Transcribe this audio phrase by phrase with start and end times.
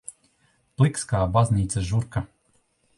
[0.79, 2.29] Pliks kā baznīcas žurka.